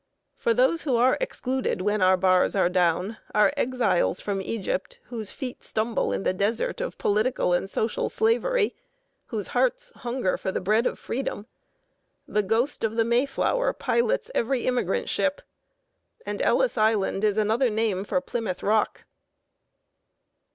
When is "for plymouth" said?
18.03-18.63